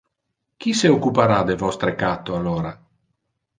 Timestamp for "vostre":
1.65-1.93